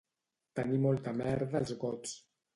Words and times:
Tenir 0.59 0.79
molta 0.85 1.13
merda 1.21 1.61
als 1.61 1.77
gots 1.87 2.19